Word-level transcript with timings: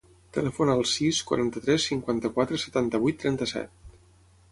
Telefona 0.35 0.77
al 0.77 0.87
sis, 0.91 1.19
quaranta-tres, 1.31 1.85
cinquanta-quatre, 1.91 2.59
setanta-vuit, 2.65 3.19
trenta-set. 3.25 3.97